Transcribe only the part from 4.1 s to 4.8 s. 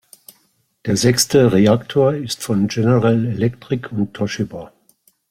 Toshiba.